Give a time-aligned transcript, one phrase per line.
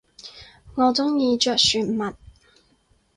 [0.73, 2.15] 我中意着船襪